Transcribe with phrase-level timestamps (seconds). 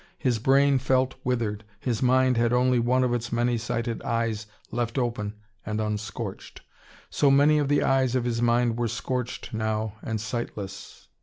[0.17, 4.97] His brain felt withered, his mind had only one of its many sighted eyes left
[4.97, 6.61] open and unscorched.
[7.11, 11.07] So many of the eyes of his mind were scorched now and sightless.